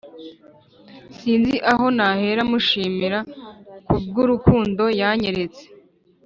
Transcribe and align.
sinzi 1.17 1.55
aho 1.71 1.85
nahera 1.97 2.41
mushimira 2.51 3.19
kubw'urukundo 3.89 4.83
yanyeretse 4.99 5.63